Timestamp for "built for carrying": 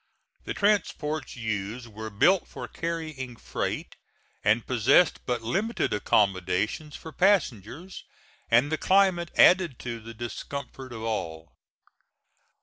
2.09-3.35